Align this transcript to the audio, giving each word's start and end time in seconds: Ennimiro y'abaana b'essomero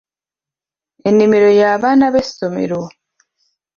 Ennimiro 1.09 1.49
y'abaana 1.59 2.05
b'essomero 2.13 2.79